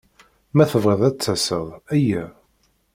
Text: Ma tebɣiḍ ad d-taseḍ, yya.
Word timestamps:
Ma 0.55 0.65
tebɣiḍ 0.71 1.01
ad 1.07 1.15
d-taseḍ, 1.17 1.67
yya. 2.07 2.25